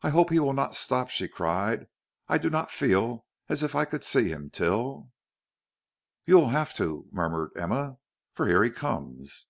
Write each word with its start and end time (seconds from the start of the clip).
"I 0.00 0.08
hope 0.08 0.30
he 0.30 0.40
will 0.40 0.54
not 0.54 0.74
stop," 0.74 1.10
she 1.10 1.28
cried. 1.28 1.86
"I 2.28 2.38
do 2.38 2.48
not 2.48 2.70
feel 2.70 3.26
as 3.50 3.62
if 3.62 3.74
I 3.74 3.84
could 3.84 4.02
see 4.02 4.30
him 4.30 4.48
till" 4.48 5.10
"You 6.24 6.36
will 6.38 6.48
have 6.48 6.72
to," 6.76 7.06
murmured 7.12 7.50
Emma, 7.54 7.98
"for 8.32 8.46
here 8.48 8.64
he 8.64 8.70
comes." 8.70 9.46